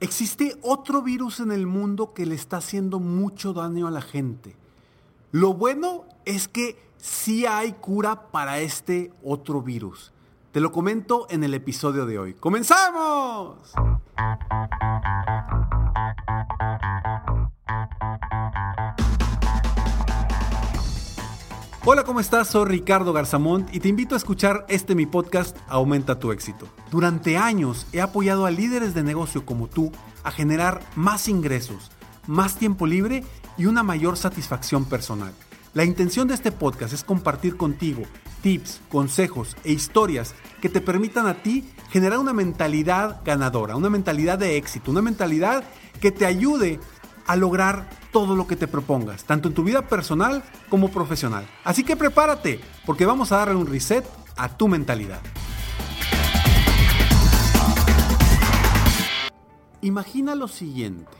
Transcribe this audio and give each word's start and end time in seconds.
Existe 0.00 0.56
otro 0.62 1.02
virus 1.02 1.40
en 1.40 1.52
el 1.52 1.66
mundo 1.66 2.14
que 2.14 2.24
le 2.24 2.34
está 2.34 2.56
haciendo 2.56 3.00
mucho 3.00 3.52
daño 3.52 3.86
a 3.86 3.90
la 3.90 4.00
gente. 4.00 4.56
Lo 5.30 5.52
bueno 5.52 6.04
es 6.24 6.48
que 6.48 6.78
sí 6.96 7.44
hay 7.44 7.72
cura 7.72 8.30
para 8.30 8.60
este 8.60 9.12
otro 9.22 9.60
virus. 9.60 10.12
Te 10.52 10.60
lo 10.60 10.72
comento 10.72 11.26
en 11.28 11.44
el 11.44 11.52
episodio 11.52 12.06
de 12.06 12.18
hoy. 12.18 12.34
¡Comenzamos! 12.34 13.74
Hola, 21.92 22.04
¿cómo 22.04 22.20
estás? 22.20 22.46
Soy 22.46 22.66
Ricardo 22.66 23.12
Garzamont 23.12 23.74
y 23.74 23.80
te 23.80 23.88
invito 23.88 24.14
a 24.14 24.18
escuchar 24.18 24.64
este 24.68 24.94
mi 24.94 25.06
podcast 25.06 25.56
Aumenta 25.66 26.20
tu 26.20 26.30
éxito. 26.30 26.68
Durante 26.88 27.36
años 27.36 27.88
he 27.92 28.00
apoyado 28.00 28.46
a 28.46 28.52
líderes 28.52 28.94
de 28.94 29.02
negocio 29.02 29.44
como 29.44 29.66
tú 29.66 29.90
a 30.22 30.30
generar 30.30 30.82
más 30.94 31.26
ingresos, 31.26 31.90
más 32.28 32.54
tiempo 32.54 32.86
libre 32.86 33.24
y 33.58 33.66
una 33.66 33.82
mayor 33.82 34.16
satisfacción 34.16 34.84
personal. 34.84 35.32
La 35.74 35.82
intención 35.82 36.28
de 36.28 36.34
este 36.34 36.52
podcast 36.52 36.94
es 36.94 37.02
compartir 37.02 37.56
contigo 37.56 38.02
tips, 38.40 38.82
consejos 38.88 39.56
e 39.64 39.72
historias 39.72 40.36
que 40.60 40.68
te 40.68 40.80
permitan 40.80 41.26
a 41.26 41.42
ti 41.42 41.68
generar 41.90 42.20
una 42.20 42.32
mentalidad 42.32 43.20
ganadora, 43.24 43.74
una 43.74 43.90
mentalidad 43.90 44.38
de 44.38 44.56
éxito, 44.56 44.92
una 44.92 45.02
mentalidad 45.02 45.64
que 46.00 46.12
te 46.12 46.24
ayude 46.24 46.78
a 47.30 47.36
lograr 47.36 47.88
todo 48.10 48.34
lo 48.34 48.48
que 48.48 48.56
te 48.56 48.66
propongas, 48.66 49.22
tanto 49.22 49.46
en 49.46 49.54
tu 49.54 49.62
vida 49.62 49.82
personal 49.82 50.42
como 50.68 50.90
profesional. 50.90 51.46
Así 51.62 51.84
que 51.84 51.94
prepárate, 51.94 52.60
porque 52.84 53.06
vamos 53.06 53.30
a 53.30 53.36
darle 53.36 53.54
un 53.54 53.68
reset 53.68 54.04
a 54.36 54.48
tu 54.48 54.66
mentalidad. 54.66 55.20
Imagina 59.80 60.34
lo 60.34 60.48
siguiente. 60.48 61.16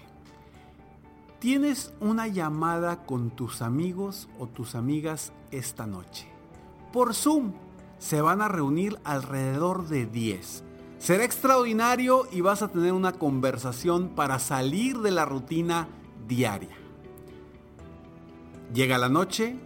Tienes 1.38 1.92
una 2.00 2.26
llamada 2.26 3.04
con 3.06 3.30
tus 3.30 3.62
amigos 3.62 4.28
o 4.36 4.48
tus 4.48 4.74
amigas 4.74 5.32
esta 5.52 5.86
noche. 5.86 6.28
Por 6.92 7.14
Zoom 7.14 7.52
se 7.98 8.20
van 8.20 8.42
a 8.42 8.48
reunir 8.48 8.98
alrededor 9.04 9.86
de 9.86 10.06
10. 10.06 10.64
Será 10.98 11.22
extraordinario 11.22 12.26
y 12.32 12.40
vas 12.40 12.62
a 12.62 12.68
tener 12.68 12.94
una 12.94 13.12
conversación 13.12 14.08
para 14.08 14.40
salir 14.40 14.98
de 14.98 15.12
la 15.12 15.24
rutina 15.24 15.86
diaria. 16.30 16.76
Llega 18.72 18.98
la 18.98 19.08
noche, 19.08 19.56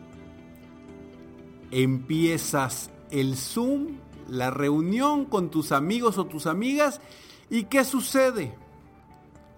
empiezas 1.71 2.91
el 3.11 3.37
Zoom, 3.37 3.99
la 4.29 4.51
reunión 4.51 5.27
con 5.27 5.51
tus 5.51 5.73
amigos 5.73 6.17
o 6.17 6.25
tus 6.25 6.47
amigas 6.47 7.03
y 7.51 7.65
¿qué 7.65 7.85
sucede? 7.85 8.57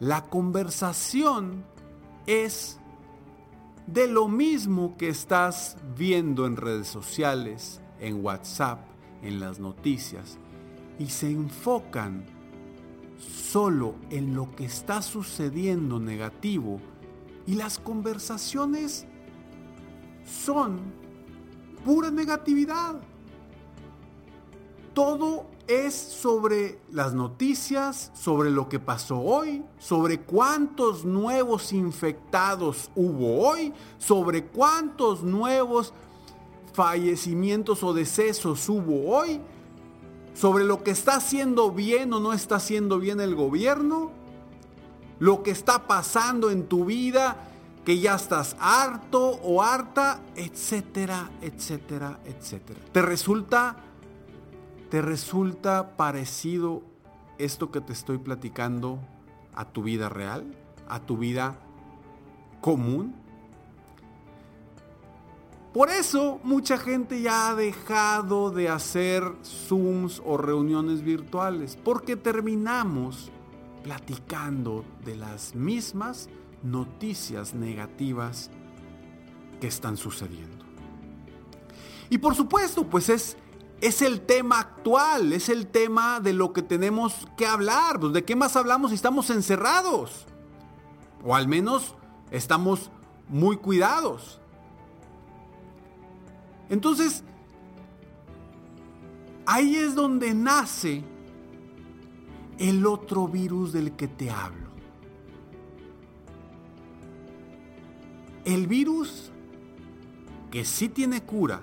La 0.01 0.25
conversación 0.25 1.65
es 2.27 2.81
de 3.87 4.09
lo 4.09 4.27
mismo 4.27 4.97
que 4.97 5.09
estás 5.09 5.77
viendo 5.97 6.45
en 6.45 6.57
redes 6.57 6.89
sociales, 6.89 7.81
en 8.01 8.25
WhatsApp, 8.25 8.81
en 9.23 9.39
las 9.39 9.61
noticias, 9.61 10.39
y 10.99 11.07
se 11.07 11.31
enfocan 11.31 12.27
solo 13.19 13.95
en 14.11 14.35
lo 14.35 14.55
que 14.57 14.65
está 14.65 15.03
sucediendo 15.03 16.01
negativo 16.01 16.81
y 17.47 17.55
las 17.55 17.79
conversaciones 17.79 19.07
son 20.25 20.81
pura 21.85 22.11
negatividad. 22.11 22.97
Todo 24.93 25.47
es 25.69 25.95
sobre 25.95 26.79
las 26.91 27.13
noticias, 27.13 28.11
sobre 28.15 28.51
lo 28.51 28.69
que 28.69 28.79
pasó 28.79 29.21
hoy, 29.21 29.65
sobre 29.79 30.21
cuántos 30.21 31.05
nuevos 31.05 31.73
infectados 31.73 32.91
hubo 32.95 33.49
hoy, 33.49 33.73
sobre 33.99 34.45
cuántos 34.45 35.23
nuevos 35.23 35.93
fallecimientos 36.73 37.83
o 37.83 37.93
decesos 37.93 38.69
hubo 38.69 39.11
hoy, 39.17 39.41
sobre 40.35 40.65
lo 40.65 40.83
que 40.83 40.93
está 40.93 41.17
haciendo 41.17 41.71
bien 41.71 42.13
o 42.13 42.21
no 42.21 42.33
está 42.33 42.57
haciendo 42.57 42.99
bien 42.99 43.21
el 43.21 43.35
gobierno, 43.35 44.11
lo 45.19 45.43
que 45.43 45.51
está 45.51 45.87
pasando 45.87 46.51
en 46.51 46.67
tu 46.67 46.85
vida, 46.85 47.37
que 47.85 47.99
ya 47.99 48.17
estás 48.17 48.57
harto 48.59 49.39
o 49.43 49.63
harta, 49.63 50.21
etcétera, 50.35 51.31
etcétera, 51.41 52.19
etcétera. 52.25 52.81
¿Te 52.93 53.03
resulta 53.03 53.77
te 54.91 55.03
resulta 55.03 55.97
parecido 55.97 56.83
esto 57.39 57.71
que 57.71 57.81
te 57.81 57.93
estoy 57.93 58.19
platicando 58.19 58.99
a 59.55 59.65
tu 59.65 59.83
vida 59.83 60.09
real, 60.09 60.55
a 60.89 61.01
tu 61.01 61.17
vida 61.17 61.59
común? 62.61 63.15
Por 65.73 65.91
eso 65.91 66.41
mucha 66.43 66.79
gente 66.79 67.21
ya 67.21 67.51
ha 67.51 67.55
dejado 67.55 68.51
de 68.51 68.69
hacer 68.69 69.23
Zooms 69.45 70.23
o 70.25 70.39
reuniones 70.39 71.03
virtuales, 71.03 71.77
porque 71.77 72.17
terminamos 72.17 73.31
platicando 73.87 74.85
de 75.05 75.15
las 75.15 75.55
mismas 75.55 76.29
noticias 76.65 77.55
negativas 77.55 78.51
que 79.61 79.69
están 79.69 79.97
sucediendo. 79.97 80.65
Y 82.11 82.19
por 82.19 82.35
supuesto, 82.35 82.85
pues 82.89 83.09
es, 83.09 83.37
es 83.81 84.03
el 84.03 84.23
tema 84.23 84.59
actual, 84.59 85.33
es 85.33 85.49
el 85.49 85.69
tema 85.69 86.19
de 86.19 86.33
lo 86.33 86.53
que 86.53 86.63
tenemos 86.63 87.29
que 87.37 87.47
hablar. 87.47 88.01
Pues, 88.01 88.13
¿De 88.13 88.25
qué 88.25 88.35
más 88.35 88.57
hablamos 88.57 88.91
si 88.91 88.97
estamos 88.97 89.31
encerrados? 89.31 90.27
O 91.25 91.37
al 91.37 91.47
menos 91.47 91.95
estamos 92.33 92.91
muy 93.29 93.57
cuidados. 93.57 94.41
Entonces, 96.69 97.23
ahí 99.47 99.77
es 99.77 99.95
donde 99.95 100.35
nace 100.35 101.05
el 102.59 102.87
otro 102.87 103.29
virus 103.29 103.73
del 103.73 103.93
que 103.93 104.09
te 104.09 104.31
hablo. 104.31 104.67
El 108.45 108.67
virus 108.67 109.31
que 110.51 110.65
sí 110.65 110.89
tiene 110.89 111.23
cura, 111.23 111.61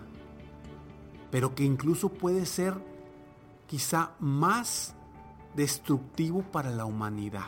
pero 1.31 1.55
que 1.55 1.63
incluso 1.63 2.09
puede 2.09 2.45
ser 2.45 2.73
quizá 3.67 4.11
más 4.19 4.93
destructivo 5.55 6.41
para 6.41 6.69
la 6.69 6.85
humanidad. 6.85 7.45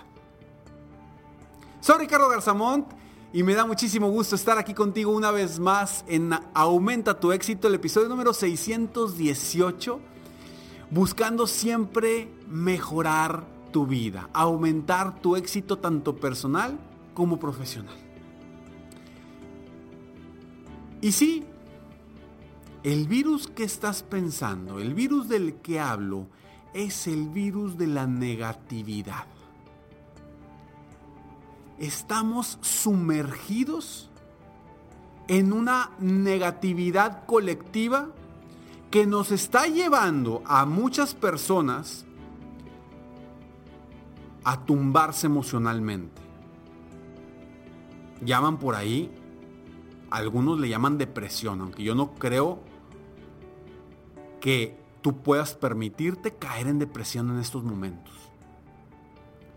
Soy 1.81 1.99
Ricardo 1.99 2.29
Garzamont 2.29 2.87
y 3.33 3.43
me 3.43 3.53
da 3.53 3.65
muchísimo 3.65 4.09
gusto 4.09 4.35
estar 4.35 4.57
aquí 4.57 4.73
contigo 4.73 5.11
una 5.11 5.29
vez 5.29 5.59
más 5.59 6.05
en 6.07 6.31
Aumenta 6.53 7.19
tu 7.19 7.31
éxito, 7.31 7.67
el 7.67 7.75
episodio 7.75 8.07
número 8.07 8.33
618, 8.33 9.99
buscando 10.95 11.45
siempre 11.45 12.29
mejorar 12.47 13.43
tu 13.73 13.85
vida, 13.85 14.29
aumentar 14.31 15.19
tu 15.19 15.35
éxito 15.35 15.77
tanto 15.77 16.15
personal 16.15 16.79
como 17.13 17.37
profesional. 17.37 17.97
Y 21.01 21.11
sí, 21.11 21.43
el 22.83 23.07
virus 23.09 23.49
que 23.49 23.65
estás 23.65 24.03
pensando, 24.03 24.79
el 24.79 24.93
virus 24.93 25.27
del 25.27 25.55
que 25.55 25.81
hablo, 25.81 26.27
es 26.73 27.07
el 27.07 27.27
virus 27.27 27.77
de 27.77 27.87
la 27.87 28.07
negatividad. 28.07 29.27
Estamos 31.77 32.57
sumergidos 32.61 34.09
en 35.27 35.51
una 35.51 35.91
negatividad 35.99 37.25
colectiva 37.25 38.13
que 38.95 39.05
nos 39.05 39.29
está 39.33 39.67
llevando 39.67 40.41
a 40.45 40.65
muchas 40.65 41.13
personas 41.13 42.05
a 44.45 44.63
tumbarse 44.63 45.27
emocionalmente. 45.27 46.21
Llaman 48.23 48.57
por 48.57 48.73
ahí, 48.73 49.11
algunos 50.09 50.61
le 50.61 50.69
llaman 50.69 50.97
depresión, 50.97 51.59
aunque 51.59 51.83
yo 51.83 51.93
no 51.93 52.13
creo 52.13 52.61
que 54.39 54.79
tú 55.01 55.21
puedas 55.21 55.55
permitirte 55.55 56.33
caer 56.33 56.67
en 56.67 56.79
depresión 56.79 57.29
en 57.31 57.39
estos 57.39 57.65
momentos. 57.65 58.13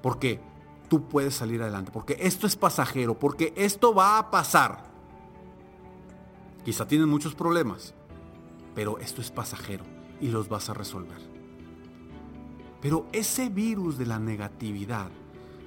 Porque 0.02 0.40
tú 0.88 1.06
puedes 1.06 1.36
salir 1.36 1.62
adelante, 1.62 1.92
porque 1.92 2.16
esto 2.18 2.48
es 2.48 2.56
pasajero, 2.56 3.16
porque 3.16 3.54
esto 3.56 3.94
va 3.94 4.18
a 4.18 4.32
pasar. 4.32 4.82
Quizá 6.64 6.88
tienen 6.88 7.08
muchos 7.08 7.36
problemas, 7.36 7.94
pero 8.78 9.00
esto 9.00 9.20
es 9.20 9.32
pasajero 9.32 9.84
y 10.20 10.28
los 10.28 10.48
vas 10.48 10.70
a 10.70 10.72
resolver. 10.72 11.18
Pero 12.80 13.08
ese 13.10 13.48
virus 13.48 13.98
de 13.98 14.06
la 14.06 14.20
negatividad 14.20 15.10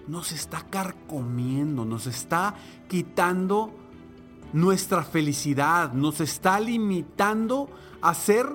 nos 0.08 0.31
está 0.31 0.66
carcomiendo, 0.69 1.84
nos 1.84 2.08
está 2.08 2.56
quitando 2.88 3.74
nuestra 4.54 5.04
felicidad, 5.04 5.92
nos 5.92 6.22
está 6.22 6.58
limitando 6.62 7.69
a 8.02 8.13
ser 8.13 8.48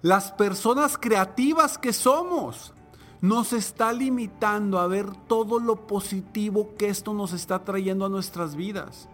las 0.00 0.32
personas 0.32 0.96
creativas 0.96 1.76
que 1.76 1.92
somos. 1.92 2.72
Nos 3.20 3.52
está 3.52 3.92
limitando 3.92 4.78
a 4.78 4.86
ver 4.86 5.14
todo 5.28 5.60
lo 5.60 5.86
positivo 5.86 6.74
que 6.78 6.88
esto 6.88 7.12
nos 7.12 7.34
está 7.34 7.64
trayendo 7.64 8.06
a 8.06 8.08
nuestras 8.08 8.56
vidas. 8.56 9.10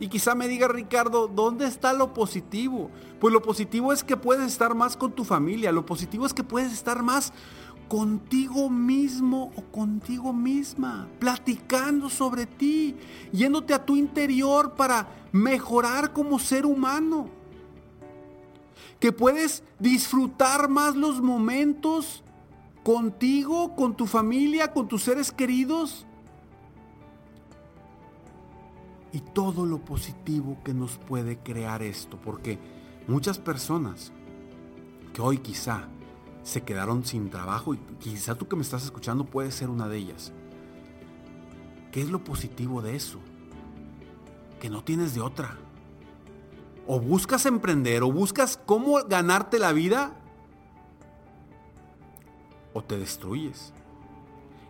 Y 0.00 0.08
quizá 0.08 0.34
me 0.34 0.48
diga 0.48 0.66
Ricardo, 0.66 1.28
¿dónde 1.28 1.66
está 1.66 1.92
lo 1.92 2.14
positivo? 2.14 2.90
Pues 3.20 3.34
lo 3.34 3.42
positivo 3.42 3.92
es 3.92 4.02
que 4.02 4.16
puedes 4.16 4.46
estar 4.46 4.74
más 4.74 4.96
con 4.96 5.12
tu 5.12 5.24
familia, 5.24 5.70
lo 5.72 5.84
positivo 5.84 6.24
es 6.24 6.32
que 6.32 6.42
puedes 6.42 6.72
estar 6.72 7.02
más 7.02 7.34
contigo 7.86 8.70
mismo 8.70 9.52
o 9.56 9.62
contigo 9.70 10.32
misma, 10.32 11.06
platicando 11.18 12.08
sobre 12.08 12.46
ti, 12.46 12.96
yéndote 13.30 13.74
a 13.74 13.84
tu 13.84 13.94
interior 13.94 14.74
para 14.74 15.06
mejorar 15.32 16.14
como 16.14 16.38
ser 16.38 16.64
humano. 16.64 17.28
Que 19.00 19.12
puedes 19.12 19.62
disfrutar 19.78 20.70
más 20.70 20.96
los 20.96 21.20
momentos 21.20 22.24
contigo, 22.82 23.76
con 23.76 23.94
tu 23.94 24.06
familia, 24.06 24.72
con 24.72 24.88
tus 24.88 25.02
seres 25.02 25.30
queridos 25.30 26.06
y 29.12 29.20
todo 29.20 29.66
lo 29.66 29.78
positivo 29.78 30.58
que 30.64 30.74
nos 30.74 30.98
puede 30.98 31.38
crear 31.38 31.82
esto, 31.82 32.18
porque 32.22 32.58
muchas 33.06 33.38
personas 33.38 34.12
que 35.12 35.20
hoy 35.20 35.38
quizá 35.38 35.88
se 36.42 36.62
quedaron 36.62 37.04
sin 37.04 37.30
trabajo 37.30 37.74
y 37.74 37.78
quizá 37.98 38.34
tú 38.34 38.48
que 38.48 38.56
me 38.56 38.62
estás 38.62 38.84
escuchando 38.84 39.24
puedes 39.24 39.54
ser 39.54 39.68
una 39.68 39.88
de 39.88 39.98
ellas. 39.98 40.32
¿Qué 41.92 42.00
es 42.00 42.10
lo 42.10 42.22
positivo 42.22 42.82
de 42.82 42.96
eso? 42.96 43.18
Que 44.60 44.70
no 44.70 44.84
tienes 44.84 45.14
de 45.14 45.20
otra. 45.20 45.58
O 46.86 47.00
buscas 47.00 47.46
emprender 47.46 48.02
o 48.02 48.12
buscas 48.12 48.56
cómo 48.64 49.02
ganarte 49.04 49.58
la 49.58 49.72
vida 49.72 50.16
o 52.72 52.82
te 52.82 52.96
destruyes. 52.96 53.72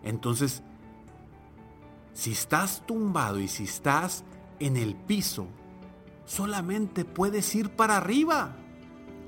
Entonces, 0.03 0.63
si 2.13 2.31
estás 2.31 2.83
tumbado 2.85 3.39
y 3.39 3.47
si 3.47 3.63
estás 3.63 4.23
en 4.61 4.77
el 4.77 4.95
piso, 4.95 5.47
solamente 6.25 7.03
puedes 7.03 7.53
ir 7.55 7.69
para 7.71 7.97
arriba. 7.97 8.55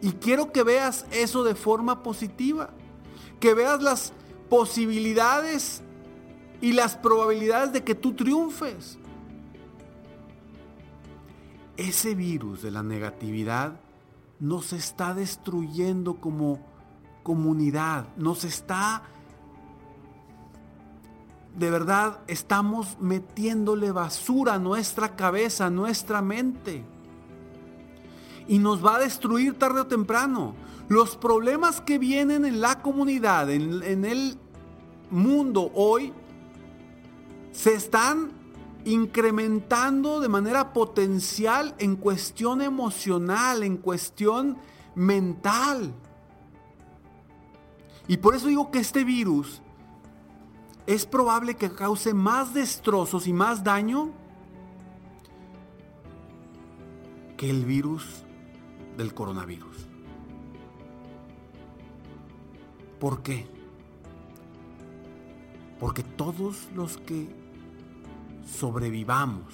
Y 0.02 0.14
quiero 0.14 0.52
que 0.52 0.64
veas 0.64 1.06
eso 1.12 1.44
de 1.44 1.56
forma 1.56 2.04
positiva. 2.04 2.70
Que 3.40 3.54
veas 3.54 3.82
las 3.82 4.14
posibilidades 4.50 5.82
y 6.62 6.74
las 6.74 6.96
probabilidades 6.96 7.74
de 7.74 7.84
que 7.84 7.96
tú 7.96 8.14
triunfes. 8.14 8.98
Ese 11.76 12.14
virus 12.14 12.62
de 12.62 12.72
la 12.72 12.84
negatividad 12.84 13.80
nos 14.40 14.74
está 14.74 15.14
destruyendo 15.14 16.16
como 16.16 16.60
comunidad, 17.24 18.06
nos 18.18 18.44
está 18.44 19.04
de 21.56 21.70
verdad 21.70 22.20
estamos 22.28 22.98
metiéndole 23.00 23.92
basura 23.92 24.56
a 24.56 24.60
nuestra 24.60 25.16
cabeza, 25.16 25.68
a 25.68 25.70
nuestra 25.70 26.22
mente. 26.22 26.84
Y 28.48 28.60
nos 28.60 28.84
va 28.84 28.96
a 28.96 29.00
destruir 29.00 29.58
tarde 29.58 29.82
o 29.82 29.88
temprano. 29.88 30.56
Los 30.90 31.16
problemas 31.16 31.80
que 31.80 31.98
vienen 31.98 32.44
en 32.46 32.60
la 32.60 32.82
comunidad, 32.82 33.50
en, 33.50 33.84
en 33.84 34.04
el 34.04 34.38
mundo 35.10 35.72
hoy, 35.74 36.12
se 37.52 37.74
están 37.74 38.32
incrementando 38.86 40.20
de 40.20 40.28
manera 40.28 40.74
potencial 40.74 41.74
en 41.78 41.96
cuestión 41.96 42.62
emocional, 42.62 43.64
en 43.64 43.78
cuestión 43.78 44.58
mental. 44.96 45.94
Y 48.08 48.18
por 48.18 48.36
eso 48.36 48.48
digo 48.48 48.72
que 48.72 48.80
este 48.80 49.04
virus 49.06 49.63
es 50.86 51.06
probable 51.06 51.56
que 51.56 51.72
cause 51.72 52.14
más 52.14 52.54
destrozos 52.54 53.28
y 53.28 53.34
más 53.34 53.64
daño 53.64 54.12
que 57.38 57.50
el 57.50 57.66
virus 57.66 58.24
del 58.98 59.14
coronavirus. 59.14 59.88
¿Por 63.00 63.22
qué? 63.22 63.48
Porque 65.80 66.04
todos 66.04 66.70
los 66.74 66.98
que 66.98 67.28
sobrevivamos 68.46 69.54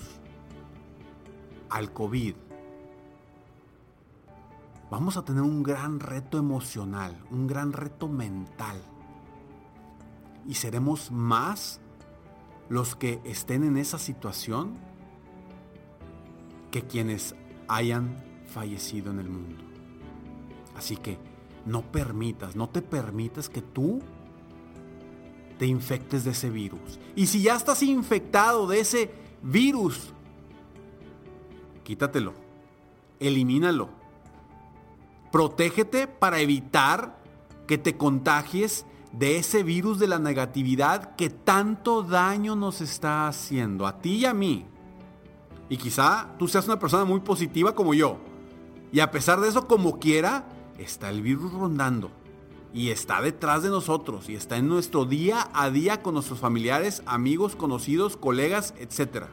al 1.70 1.94
COVID, 1.94 2.36
vamos 4.92 5.18
a 5.18 5.24
tener 5.24 5.42
un 5.44 5.64
gran 5.64 6.00
reto 6.00 6.38
emocional, 6.38 7.24
un 7.32 7.48
gran 7.48 7.72
reto 7.72 8.08
mental 8.08 8.82
y 10.48 10.56
seremos 10.56 11.12
más 11.12 11.80
los 12.70 12.96
que 12.96 13.20
estén 13.24 13.64
en 13.64 13.78
esa 13.78 13.98
situación 13.98 14.78
que 16.72 16.84
quienes 16.84 17.36
hayan 17.68 18.24
fallecido 18.48 19.12
en 19.12 19.20
el 19.20 19.30
mundo. 19.30 19.64
Así 20.76 20.96
que 20.98 21.18
no 21.66 21.82
permitas, 21.82 22.56
no 22.56 22.70
te 22.70 22.82
permitas 22.82 23.50
que 23.50 23.62
tú 23.62 24.02
te 25.58 25.66
infectes 25.66 26.24
de 26.24 26.32
ese 26.32 26.50
virus. 26.50 27.00
Y 27.16 27.28
si 27.28 27.42
ya 27.42 27.56
estás 27.56 27.84
infectado 27.84 28.66
de 28.68 28.80
ese 28.80 29.12
virus, 29.42 30.14
quítatelo, 31.84 32.34
elimínalo. 33.20 33.90
Protégete 35.32 36.08
para 36.08 36.40
evitar 36.40 37.20
que 37.68 37.78
te 37.78 37.98
contagies 37.98 38.86
de 39.12 39.38
ese 39.38 39.64
virus 39.64 40.00
de 40.00 40.08
la 40.08 40.20
negatividad 40.20 41.16
que 41.16 41.30
tanto 41.30 42.04
daño 42.04 42.56
nos 42.56 42.82
está 42.82 43.28
haciendo, 43.28 43.88
a 43.88 44.00
ti 44.00 44.18
y 44.18 44.26
a 44.26 44.34
mí. 44.34 44.66
Y 45.70 45.78
quizá 45.78 46.36
tú 46.38 46.48
seas 46.48 46.66
una 46.66 46.80
persona 46.80 47.06
muy 47.06 47.20
positiva 47.20 47.76
como 47.76 47.94
yo. 47.94 48.18
Y 48.92 49.02
a 49.02 49.12
pesar 49.12 49.40
de 49.40 49.50
eso, 49.50 49.68
como 49.68 50.00
quiera, 50.00 50.48
está 50.78 51.10
el 51.10 51.22
virus 51.22 51.54
rondando. 51.54 52.12
Y 52.74 52.90
está 52.90 53.22
detrás 53.22 53.64
de 53.64 53.70
nosotros. 53.70 54.30
Y 54.30 54.36
está 54.36 54.58
en 54.58 54.68
nuestro 54.68 55.06
día 55.06 55.50
a 55.54 55.70
día 55.70 56.02
con 56.02 56.16
nuestros 56.16 56.40
familiares, 56.40 57.04
amigos, 57.06 57.56
conocidos, 57.56 58.18
colegas, 58.18 58.74
etc. 58.80 59.26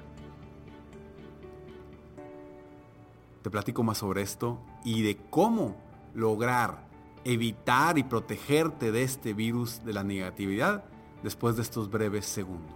Te 3.43 3.51
platico 3.51 3.83
más 3.83 3.99
sobre 3.99 4.23
esto 4.23 4.59
y 4.85 5.03
de 5.03 5.17
cómo 5.31 5.77
lograr 6.15 6.86
evitar 7.27 7.99
y 7.99 8.05
protegerte 8.05 8.93
de 8.93 9.03
este 9.03 9.35
virus 9.35 9.85
de 9.85 9.93
la 9.93 10.05
negatividad 10.05 10.85
después 11.25 11.57
de 11.57 11.63
estos 11.63 11.91
breves 11.91 12.25
segundos. 12.25 12.76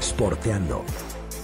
Sporteando. 0.00 0.84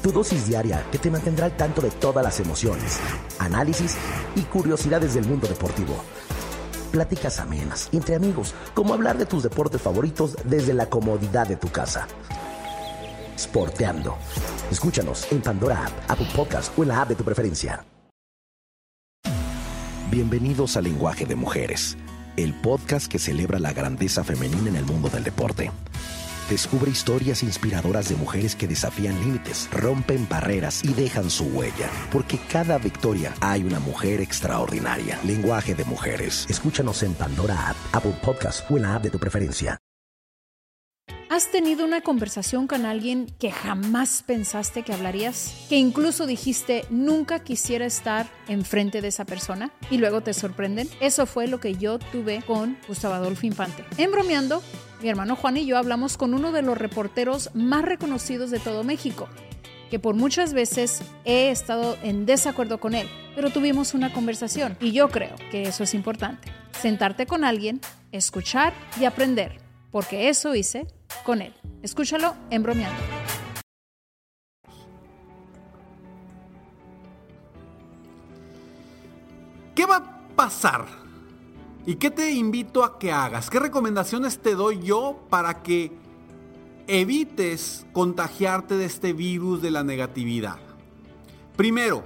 Tu 0.02 0.12
dosis 0.12 0.46
diaria 0.46 0.84
que 0.92 0.98
te 0.98 1.10
mantendrá 1.10 1.46
al 1.46 1.56
tanto 1.56 1.80
de 1.80 1.90
todas 1.90 2.24
las 2.24 2.38
emociones, 2.40 3.00
análisis 3.38 3.96
y 4.36 4.42
curiosidades 4.42 5.14
del 5.14 5.26
mundo 5.26 5.46
deportivo. 5.46 5.96
Pláticas 6.92 7.40
amenas, 7.40 7.88
entre 7.92 8.14
amigos, 8.14 8.54
como 8.74 8.94
hablar 8.94 9.18
de 9.18 9.26
tus 9.26 9.42
deportes 9.42 9.82
favoritos 9.82 10.36
desde 10.44 10.74
la 10.74 10.86
comodidad 10.86 11.48
de 11.48 11.56
tu 11.56 11.68
casa. 11.68 12.06
Sporteando. 13.36 14.16
Escúchanos 14.70 15.30
en 15.32 15.40
Pandora 15.40 15.86
App, 15.86 16.10
Apple 16.10 16.28
Podcast 16.36 16.78
o 16.78 16.82
en 16.82 16.88
la 16.88 17.02
app 17.02 17.08
de 17.08 17.16
tu 17.16 17.24
preferencia. 17.24 17.84
Bienvenidos 20.10 20.76
a 20.76 20.80
Lenguaje 20.80 21.26
de 21.26 21.34
Mujeres, 21.34 21.96
el 22.36 22.54
podcast 22.54 23.08
que 23.08 23.18
celebra 23.18 23.58
la 23.58 23.72
grandeza 23.72 24.22
femenina 24.22 24.68
en 24.68 24.76
el 24.76 24.84
mundo 24.84 25.08
del 25.08 25.24
deporte. 25.24 25.72
Descubre 26.48 26.90
historias 26.90 27.42
inspiradoras 27.42 28.10
de 28.10 28.16
mujeres 28.16 28.54
que 28.54 28.68
desafían 28.68 29.18
límites, 29.20 29.68
rompen 29.72 30.28
barreras 30.28 30.84
y 30.84 30.92
dejan 30.92 31.30
su 31.30 31.44
huella. 31.44 31.90
Porque 32.12 32.38
cada 32.50 32.76
victoria 32.76 33.34
hay 33.40 33.64
una 33.64 33.80
mujer 33.80 34.20
extraordinaria. 34.20 35.18
Lenguaje 35.24 35.74
de 35.74 35.84
mujeres. 35.84 36.46
Escúchanos 36.50 37.02
en 37.02 37.14
Pandora 37.14 37.70
App, 37.70 37.76
Apple 37.92 38.16
Podcast 38.22 38.70
o 38.70 38.76
en 38.76 38.82
la 38.82 38.94
app 38.96 39.04
de 39.04 39.10
tu 39.10 39.18
preferencia. 39.18 39.78
¿Has 41.30 41.50
tenido 41.50 41.84
una 41.84 42.00
conversación 42.00 42.68
con 42.68 42.86
alguien 42.86 43.26
que 43.40 43.50
jamás 43.50 44.22
pensaste 44.24 44.82
que 44.82 44.92
hablarías? 44.92 45.66
Que 45.68 45.76
incluso 45.76 46.26
dijiste 46.26 46.84
nunca 46.90 47.40
quisiera 47.40 47.86
estar 47.86 48.28
enfrente 48.46 49.00
de 49.00 49.08
esa 49.08 49.24
persona 49.24 49.72
y 49.90 49.98
luego 49.98 50.20
te 50.20 50.32
sorprenden. 50.32 50.88
Eso 51.00 51.26
fue 51.26 51.48
lo 51.48 51.58
que 51.58 51.74
yo 51.74 51.98
tuve 51.98 52.42
con 52.46 52.78
Gustavo 52.86 53.14
Adolfo 53.14 53.46
Infante. 53.46 53.84
En 53.98 54.12
bromeando, 54.12 54.62
mi 55.04 55.10
hermano 55.10 55.36
Juan 55.36 55.58
y 55.58 55.66
yo 55.66 55.76
hablamos 55.76 56.16
con 56.16 56.32
uno 56.32 56.50
de 56.50 56.62
los 56.62 56.78
reporteros 56.78 57.50
más 57.52 57.84
reconocidos 57.84 58.50
de 58.50 58.58
todo 58.58 58.84
México, 58.84 59.28
que 59.90 59.98
por 59.98 60.14
muchas 60.14 60.54
veces 60.54 61.02
he 61.26 61.50
estado 61.50 61.98
en 62.02 62.24
desacuerdo 62.24 62.80
con 62.80 62.94
él, 62.94 63.06
pero 63.34 63.50
tuvimos 63.50 63.92
una 63.92 64.14
conversación 64.14 64.78
y 64.80 64.92
yo 64.92 65.10
creo 65.10 65.34
que 65.50 65.64
eso 65.64 65.84
es 65.84 65.92
importante. 65.92 66.50
Sentarte 66.72 67.26
con 67.26 67.44
alguien, 67.44 67.82
escuchar 68.12 68.72
y 68.98 69.04
aprender, 69.04 69.60
porque 69.90 70.30
eso 70.30 70.54
hice 70.54 70.86
con 71.22 71.42
él. 71.42 71.52
Escúchalo 71.82 72.34
en 72.48 72.62
bromeando. 72.62 72.98
¿Qué 79.74 79.84
va 79.84 79.96
a 79.96 80.34
pasar? 80.34 81.03
¿Y 81.86 81.96
qué 81.96 82.10
te 82.10 82.32
invito 82.32 82.82
a 82.82 82.98
que 82.98 83.12
hagas? 83.12 83.50
¿Qué 83.50 83.58
recomendaciones 83.58 84.38
te 84.38 84.54
doy 84.54 84.80
yo 84.80 85.20
para 85.28 85.62
que 85.62 85.92
evites 86.86 87.86
contagiarte 87.92 88.76
de 88.76 88.86
este 88.86 89.12
virus 89.12 89.60
de 89.60 89.70
la 89.70 89.84
negatividad? 89.84 90.58
Primero, 91.56 92.02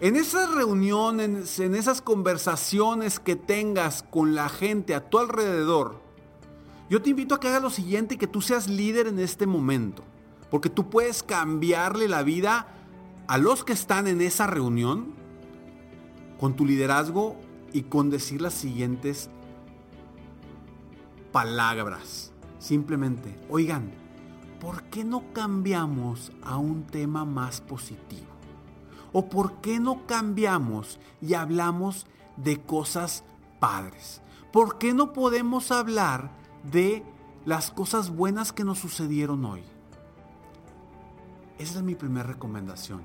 en 0.00 0.16
esas 0.16 0.52
reuniones, 0.52 1.60
en 1.60 1.76
esas 1.76 2.02
conversaciones 2.02 3.20
que 3.20 3.36
tengas 3.36 4.02
con 4.02 4.34
la 4.34 4.48
gente 4.48 4.92
a 4.92 5.08
tu 5.08 5.20
alrededor, 5.20 6.00
yo 6.90 7.00
te 7.00 7.10
invito 7.10 7.36
a 7.36 7.40
que 7.40 7.46
hagas 7.46 7.62
lo 7.62 7.70
siguiente 7.70 8.18
que 8.18 8.26
tú 8.26 8.42
seas 8.42 8.68
líder 8.68 9.06
en 9.06 9.20
este 9.20 9.46
momento. 9.46 10.02
Porque 10.50 10.68
tú 10.68 10.90
puedes 10.90 11.22
cambiarle 11.22 12.08
la 12.08 12.24
vida 12.24 12.66
a 13.28 13.38
los 13.38 13.62
que 13.62 13.72
están 13.72 14.08
en 14.08 14.20
esa 14.20 14.48
reunión 14.48 15.14
con 16.40 16.56
tu 16.56 16.66
liderazgo 16.66 17.36
y 17.72 17.82
con 17.82 18.10
decir 18.10 18.40
las 18.40 18.54
siguientes 18.54 19.30
palabras. 21.32 22.32
Simplemente, 22.58 23.38
oigan, 23.48 23.92
¿por 24.60 24.84
qué 24.84 25.04
no 25.04 25.32
cambiamos 25.32 26.32
a 26.42 26.56
un 26.56 26.84
tema 26.84 27.24
más 27.24 27.60
positivo? 27.60 28.26
¿O 29.12 29.28
por 29.28 29.60
qué 29.60 29.80
no 29.80 30.06
cambiamos 30.06 30.98
y 31.20 31.34
hablamos 31.34 32.06
de 32.36 32.60
cosas 32.60 33.24
padres? 33.60 34.22
¿Por 34.52 34.78
qué 34.78 34.94
no 34.94 35.12
podemos 35.12 35.70
hablar 35.70 36.30
de 36.70 37.04
las 37.44 37.70
cosas 37.70 38.10
buenas 38.10 38.52
que 38.52 38.64
nos 38.64 38.78
sucedieron 38.78 39.44
hoy. 39.44 39.62
Esa 41.58 41.78
es 41.78 41.82
mi 41.82 41.94
primera 41.94 42.26
recomendación. 42.26 43.02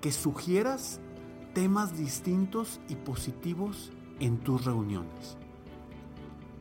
Que 0.00 0.12
sugieras 0.12 1.00
temas 1.56 1.96
distintos 1.96 2.80
y 2.90 2.96
positivos 2.96 3.90
en 4.20 4.36
tus 4.36 4.66
reuniones. 4.66 5.38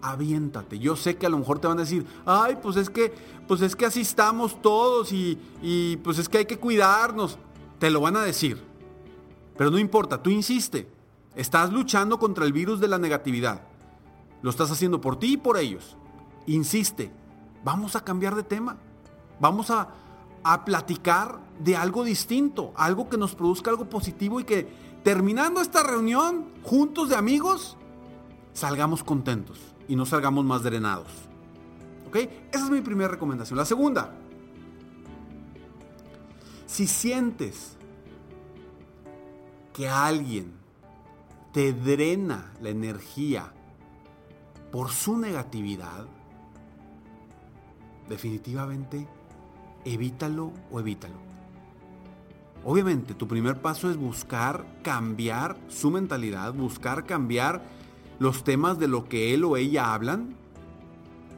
Aviéntate. 0.01 0.79
Yo 0.79 0.95
sé 0.95 1.17
que 1.17 1.25
a 1.25 1.29
lo 1.29 1.37
mejor 1.37 1.59
te 1.59 1.67
van 1.67 1.79
a 1.79 1.81
decir, 1.81 2.05
ay, 2.25 2.57
pues 2.61 2.77
es 2.77 2.89
que, 2.89 3.13
pues 3.45 3.59
es 3.59 3.75
que 3.75 3.87
así 3.87 3.99
estamos 3.99 4.61
todos 4.61 5.11
y, 5.11 5.37
y 5.61 5.97
pues 5.97 6.17
es 6.19 6.29
que 6.29 6.37
hay 6.37 6.45
que 6.45 6.57
cuidarnos. 6.57 7.37
Te 7.77 7.89
lo 7.89 7.99
van 7.99 8.15
a 8.15 8.21
decir. 8.21 8.63
Pero 9.57 9.69
no 9.69 9.79
importa, 9.79 10.23
tú 10.23 10.29
insiste. 10.29 10.89
Estás 11.35 11.73
luchando 11.73 12.17
contra 12.17 12.45
el 12.45 12.53
virus 12.53 12.79
de 12.79 12.87
la 12.87 12.97
negatividad. 12.97 13.63
Lo 14.41 14.49
estás 14.49 14.71
haciendo 14.71 15.01
por 15.01 15.19
ti 15.19 15.33
y 15.33 15.37
por 15.37 15.57
ellos 15.57 15.97
insiste, 16.47 17.11
vamos 17.63 17.95
a 17.95 18.03
cambiar 18.03 18.35
de 18.35 18.43
tema, 18.43 18.77
vamos 19.39 19.71
a, 19.71 19.89
platicar 20.63 21.39
de 21.57 21.75
algo 21.75 22.03
distinto, 22.03 22.71
algo 22.75 23.09
que 23.09 23.17
nos 23.17 23.33
produzca 23.33 23.71
algo 23.71 23.89
positivo 23.89 24.39
y 24.39 24.43
que 24.43 24.67
terminando 25.05 25.61
esta 25.61 25.83
reunión, 25.83 26.47
juntos 26.63 27.09
de 27.09 27.15
amigos, 27.15 27.77
salgamos 28.53 29.03
contentos 29.03 29.59
y 29.87 29.95
no 29.95 30.03
salgamos 30.07 30.43
más 30.45 30.63
drenados. 30.63 31.11
¿Ok? 32.07 32.15
Esa 32.51 32.65
es 32.65 32.71
mi 32.71 32.81
primera 32.81 33.11
recomendación. 33.11 33.55
La 33.55 33.65
segunda, 33.65 34.15
si 36.65 36.87
sientes 36.87 37.77
que 39.73 39.87
alguien 39.87 40.53
te 41.53 41.71
drena 41.71 42.51
la 42.59 42.69
energía 42.69 43.53
por 44.71 44.89
su 44.89 45.17
negatividad, 45.17 46.07
definitivamente 48.09 49.07
evítalo 49.85 50.51
o 50.71 50.79
evítalo. 50.79 51.34
Obviamente, 52.65 53.13
tu 53.13 53.27
primer 53.27 53.61
paso 53.61 53.91
es 53.91 53.95
buscar 53.95 54.65
cambiar 54.81 55.55
su 55.67 55.91
mentalidad, 55.91 56.51
buscar 56.51 57.05
cambiar 57.05 57.63
los 58.17 58.43
temas 58.43 58.79
de 58.79 58.87
lo 58.87 59.07
que 59.07 59.35
él 59.35 59.43
o 59.43 59.55
ella 59.55 59.93
hablan. 59.93 60.35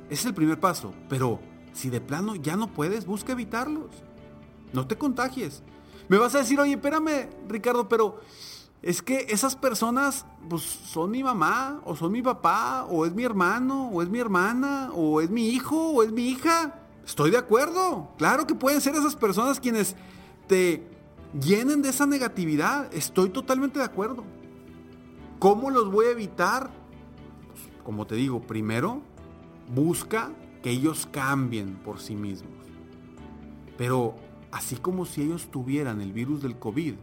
Ese 0.05 0.21
es 0.21 0.25
el 0.27 0.33
primer 0.33 0.57
paso, 0.61 0.93
pero 1.09 1.41
si 1.73 1.89
de 1.89 1.99
plano 1.99 2.35
ya 2.35 2.55
no 2.55 2.69
puedes, 2.73 3.05
busca 3.05 3.33
evitarlos. 3.33 3.89
No 4.71 4.87
te 4.87 4.97
contagies. 4.97 5.63
Me 6.07 6.17
vas 6.17 6.33
a 6.33 6.39
decir, 6.39 6.61
oye, 6.61 6.75
espérame, 6.75 7.27
Ricardo, 7.49 7.89
pero 7.89 8.21
es 8.81 9.01
que 9.01 9.27
esas 9.27 9.57
personas, 9.57 10.25
pues 10.47 10.61
son 10.63 11.11
mi 11.11 11.23
mamá, 11.23 11.81
o 11.83 11.93
son 11.97 12.13
mi 12.13 12.21
papá, 12.21 12.85
o 12.89 13.05
es 13.05 13.13
mi 13.13 13.25
hermano, 13.25 13.89
o 13.89 14.01
es 14.01 14.07
mi 14.07 14.19
hermana, 14.19 14.91
o 14.93 15.19
es 15.19 15.29
mi 15.29 15.49
hijo, 15.49 15.89
o 15.89 16.03
es 16.03 16.11
mi 16.13 16.29
hija. 16.29 16.79
Estoy 17.05 17.31
de 17.31 17.37
acuerdo. 17.37 18.13
Claro 18.17 18.47
que 18.47 18.55
pueden 18.55 18.79
ser 18.79 18.95
esas 18.95 19.17
personas 19.17 19.59
quienes 19.59 19.97
te 20.47 20.96
llenen 21.41 21.81
de 21.81 21.89
esa 21.89 22.05
negatividad. 22.05 22.93
Estoy 22.93 23.29
totalmente 23.29 23.79
de 23.79 23.85
acuerdo. 23.85 24.23
¿Cómo 25.39 25.69
los 25.69 25.91
voy 25.91 26.07
a 26.07 26.11
evitar? 26.11 26.71
Pues, 27.47 27.83
como 27.83 28.07
te 28.07 28.15
digo, 28.15 28.41
primero, 28.41 29.01
busca 29.73 30.31
que 30.63 30.71
ellos 30.71 31.07
cambien 31.11 31.75
por 31.75 31.99
sí 31.99 32.15
mismos. 32.15 32.51
Pero 33.77 34.15
así 34.51 34.77
como 34.77 35.05
si 35.05 35.21
ellos 35.21 35.49
tuvieran 35.51 36.01
el 36.01 36.13
virus 36.13 36.41
del 36.41 36.57
COVID, 36.57 36.95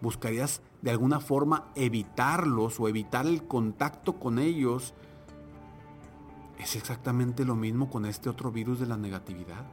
buscarías 0.00 0.60
de 0.82 0.90
alguna 0.90 1.20
forma 1.20 1.68
evitarlos 1.74 2.78
o 2.78 2.88
evitar 2.88 3.26
el 3.26 3.44
contacto 3.44 4.18
con 4.18 4.38
ellos, 4.38 4.94
es 6.58 6.76
exactamente 6.76 7.44
lo 7.44 7.54
mismo 7.54 7.88
con 7.88 8.04
este 8.04 8.28
otro 8.28 8.50
virus 8.52 8.80
de 8.80 8.86
la 8.86 8.96
negatividad. 8.96 9.64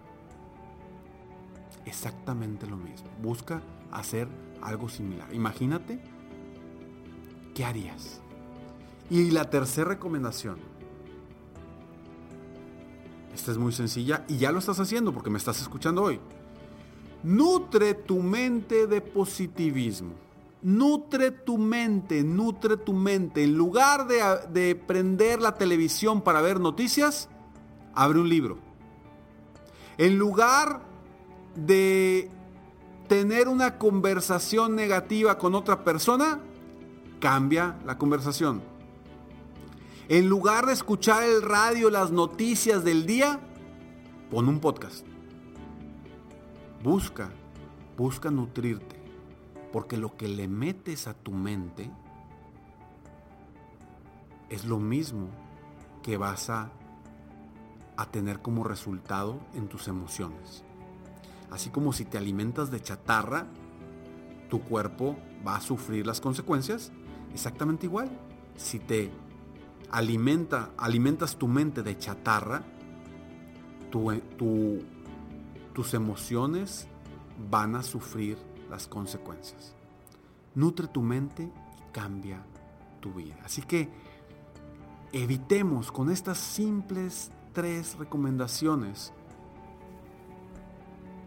Exactamente 1.86 2.68
lo 2.68 2.77
mismo. 2.77 3.10
Busca 3.22 3.62
hacer 3.92 4.27
algo 4.62 4.89
similar. 4.89 5.34
Imagínate, 5.34 6.00
¿qué 7.54 7.65
harías? 7.65 8.22
Y 9.10 9.30
la 9.32 9.50
tercera 9.50 9.89
recomendación 9.89 10.58
Esta 13.36 13.51
es 13.51 13.58
muy 13.58 13.74
sencilla 13.74 14.24
y 14.30 14.38
ya 14.38 14.54
lo 14.54 14.60
estás 14.60 14.80
haciendo 14.80 15.13
porque 15.13 15.30
me 15.30 15.38
estás 15.38 15.62
escuchando 15.62 16.04
hoy. 16.04 16.22
Nutre 17.24 17.94
tu 17.94 18.22
mente 18.22 18.88
de 18.88 19.01
positivismo. 19.01 20.13
Nutre 20.62 21.32
tu 21.32 21.58
mente, 21.58 22.24
nutre 22.24 22.77
tu 22.77 22.94
mente. 22.94 23.44
En 23.44 23.58
lugar 23.58 24.08
de, 24.08 24.22
de 24.54 24.75
prender 24.75 25.42
la 25.42 25.56
televisión 25.56 26.22
para 26.22 26.42
ver 26.42 26.62
noticias, 26.62 27.27
abre 27.94 28.20
un 28.20 28.30
libro. 28.30 28.58
En 29.98 30.18
lugar 30.18 30.82
de 31.55 32.29
tener 33.07 33.47
una 33.47 33.77
conversación 33.77 34.75
negativa 34.75 35.38
con 35.38 35.55
otra 35.55 35.83
persona, 35.83 36.39
cambia 37.19 37.77
la 37.85 37.97
conversación. 37.97 38.62
En 40.07 40.29
lugar 40.29 40.65
de 40.65 40.74
escuchar 40.74 41.24
el 41.24 41.41
radio, 41.41 41.89
las 41.89 42.12
noticias 42.12 42.83
del 42.83 43.05
día, 43.05 43.39
pon 44.29 44.47
un 44.47 44.59
podcast. 44.59 45.05
Busca, 46.83 47.31
busca 47.97 48.29
nutrirte, 48.29 48.95
porque 49.71 49.97
lo 49.97 50.15
que 50.15 50.27
le 50.27 50.47
metes 50.47 51.07
a 51.07 51.15
tu 51.15 51.31
mente 51.31 51.89
es 54.50 54.65
lo 54.65 54.77
mismo 54.77 55.29
que 56.03 56.17
vas 56.17 56.51
a, 56.51 56.69
a 57.97 58.12
tener 58.12 58.43
como 58.43 58.63
resultado 58.63 59.39
en 59.55 59.67
tus 59.67 59.88
emociones. 59.88 60.63
Así 61.55 61.69
como 61.69 61.93
si 61.93 62.03
te 62.03 62.17
alimentas 62.17 62.69
de 62.69 62.81
chatarra, 62.81 63.47
tu 64.50 64.62
cuerpo 64.62 65.15
va 65.47 65.55
a 65.55 65.62
sufrir 65.62 66.05
las 66.05 66.19
consecuencias. 66.19 66.91
Exactamente 67.33 67.85
igual. 67.85 68.12
Si 68.57 68.77
te 68.77 69.09
alimenta, 69.89 70.71
alimentas 70.77 71.38
tu 71.38 71.47
mente 71.47 71.81
de 71.81 71.97
chatarra, 71.97 72.62
tus 73.89 75.93
emociones 75.93 76.89
van 77.50 77.77
a 77.77 77.83
sufrir 77.83 78.38
las 78.69 78.85
consecuencias. 78.85 79.75
Nutre 80.55 80.88
tu 80.88 81.01
mente 81.01 81.43
y 81.43 81.91
cambia 81.93 82.43
tu 83.00 83.13
vida. 83.13 83.38
Así 83.45 83.62
que 83.62 83.88
evitemos 85.13 85.89
con 85.89 86.12
estas 86.12 86.38
simples 86.38 87.31
tres 87.53 87.97
recomendaciones 87.97 89.13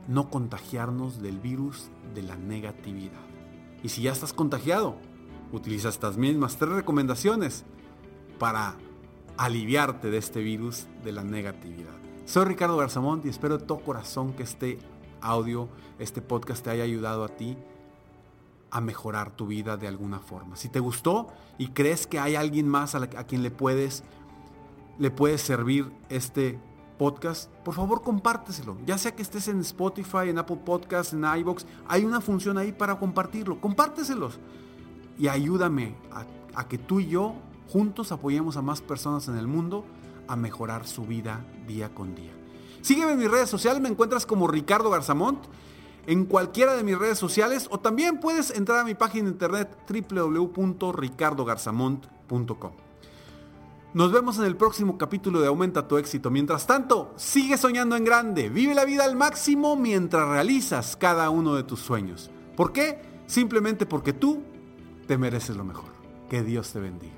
no 0.09 0.31
contagiarnos 0.31 1.23
del 1.23 1.39
virus 1.39 1.91
de 2.15 2.23
la 2.23 2.37
negatividad. 2.37 3.21
Y 3.85 3.91
si 3.91 4.03
ya 4.03 4.11
estás 4.11 4.33
contagiado, 4.33 4.97
utiliza 5.53 5.91
estas 5.91 6.17
mismas 6.17 6.57
tres 6.57 6.73
recomendaciones 6.73 7.65
para 8.39 8.75
aliviarte 9.37 10.11
de 10.11 10.19
este 10.19 10.41
virus 10.41 10.87
de 11.05 11.13
la 11.13 11.23
negatividad. 11.23 11.93
Soy 12.25 12.47
Ricardo 12.47 12.77
Garzamont 12.77 13.25
y 13.25 13.29
espero 13.29 13.59
de 13.59 13.67
todo 13.67 13.81
corazón 13.81 14.33
que 14.33 14.43
este 14.43 14.79
audio, 15.21 15.69
este 15.99 16.23
podcast 16.23 16.65
te 16.65 16.71
haya 16.71 16.85
ayudado 16.85 17.25
a 17.25 17.29
ti 17.29 17.57
a 18.71 18.81
mejorar 18.81 19.31
tu 19.31 19.47
vida 19.47 19.77
de 19.77 19.89
alguna 19.89 20.21
forma. 20.21 20.57
Si 20.57 20.69
te 20.69 20.81
gustó 20.81 21.29
y 21.59 21.69
crees 21.69 22.07
que 22.07 22.19
hay 22.19 22.35
alguien 22.35 22.69
más 22.69 22.95
a, 22.95 23.07
quien 23.07 23.43
le 23.43 23.51
puedes, 23.51 24.05
le 24.99 25.11
puedes 25.11 25.41
servir 25.41 25.91
este 26.09 26.59
podcast, 26.99 27.51
por 27.65 27.75
favor 27.75 28.03
compárteselo. 28.03 28.77
Ya 28.85 28.99
sea 28.99 29.15
que 29.15 29.23
estés 29.23 29.49
en 29.49 29.61
Spotify, 29.61 30.29
en 30.29 30.39
Apple 30.39 30.61
Podcasts, 30.65 31.15
en 31.15 31.25
iBox, 31.25 31.67
hay 31.87 32.05
una 32.05 32.21
función 32.21 32.59
ahí 32.59 32.73
para 32.73 32.99
compartirlo. 32.99 33.61
Compárteselos 33.61 34.39
y 35.19 35.29
ayúdame 35.29 35.95
a, 36.13 36.25
a 36.55 36.69
que 36.69 36.79
tú 36.79 37.01
y 37.01 37.09
yo 37.09 37.35
juntos 37.69 38.13
apoyemos 38.13 38.57
a 38.57 38.63
más 38.63 38.81
personas 38.81 39.29
en 39.29 39.37
el 39.37 39.47
mundo 39.47 39.85
a 40.27 40.37
mejorar 40.37 40.87
su 40.87 41.05
vida 41.07 41.45
día 41.67 41.95
con 41.95 42.15
día. 42.15 42.33
Sígueme 42.83 43.13
en 43.13 43.19
mis 43.19 43.31
redes 43.31 43.49
sociales, 43.49 43.81
me 43.81 43.89
encuentras 43.89 44.27
como 44.27 44.49
Ricardo 44.49 44.91
Garzamont 44.91 45.39
en 46.07 46.25
cualquiera 46.25 46.75
de 46.75 46.85
mis 46.85 46.99
redes 46.99 47.19
sociales 47.19 47.69
o 47.71 47.81
también 47.81 48.19
puedes 48.19 48.51
entrar 48.51 48.79
a 48.79 48.85
mi 48.85 48.95
página 48.95 49.25
de 49.25 49.33
internet 49.33 49.77
www.ricardogarzamont.com. 49.89 52.88
Nos 53.95 54.13
vemos 54.13 54.39
en 54.39 54.45
el 54.45 54.55
próximo 54.55 54.99
capítulo 54.99 55.41
de 55.41 55.47
Aumenta 55.47 55.89
tu 55.89 55.97
éxito. 55.97 56.31
Mientras 56.31 56.67
tanto, 56.67 57.15
sigue 57.17 57.57
soñando 57.57 57.97
en 57.97 58.05
grande, 58.05 58.51
vive 58.51 58.75
la 58.75 58.85
vida 58.85 59.05
al 59.05 59.17
máximo 59.17 59.77
mientras 59.77 60.29
realizas 60.29 60.95
cada 60.95 61.31
uno 61.31 61.55
de 61.55 61.63
tus 61.63 61.81
sueños. 61.81 62.31
¿Por 62.55 62.73
qué? 62.73 63.01
Simplemente 63.27 63.87
porque 63.87 64.13
tú 64.13 64.43
te 65.07 65.17
mereces 65.17 65.57
lo 65.57 65.65
mejor. 65.65 65.91
Que 66.29 66.43
Dios 66.43 66.71
te 66.71 66.81
bendiga. 66.81 67.18